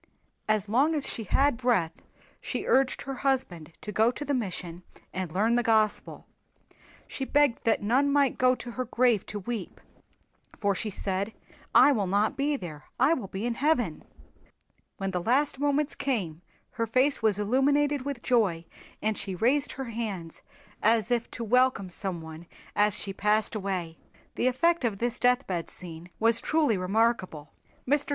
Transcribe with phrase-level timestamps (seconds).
[0.47, 1.93] As long as she had breath
[2.41, 4.81] she urged her husband to go to the mission
[5.13, 6.25] and learn the Gospel.
[7.07, 9.79] She begged that none might go to her grave to weep,
[10.57, 11.33] for she said,
[11.75, 12.85] "I will not be there.
[12.99, 14.03] I will be in Heaven."
[14.97, 16.41] When the last moments came
[16.71, 18.65] her face was illuminated with joy
[19.03, 20.41] and she raised her hands
[20.81, 23.99] as if to welcome someone as she passed away.
[24.33, 27.53] The effect of this deathbed scene was truly remarkable.
[27.87, 28.09] Mr.